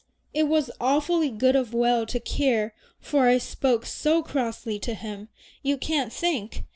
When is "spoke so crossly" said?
3.37-4.79